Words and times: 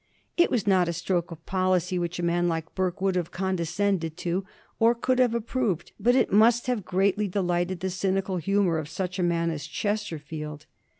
It 0.35 0.49
was 0.49 0.65
not 0.65 0.87
a 0.89 0.93
stroke 0.93 1.29
of 1.29 1.45
policy 1.45 1.99
which 1.99 2.17
a 2.17 2.23
man 2.23 2.47
like 2.47 2.73
Burke 2.73 3.01
would 3.01 3.15
have 3.15 3.29
condescended 3.29 4.17
to 4.17 4.43
or 4.79 4.95
could 4.95 5.19
have 5.19 5.35
approved; 5.35 5.91
but 5.99 6.15
it 6.15 6.33
must 6.33 6.65
have 6.65 6.83
greatly 6.83 7.27
delighted 7.27 7.81
the 7.81 7.91
cynical 7.91 8.37
humor 8.37 8.79
of 8.79 8.89
such 8.89 9.19
a 9.19 9.29
man 9.31 9.51
as 9.51 9.67
Chesterfield. 9.67 10.65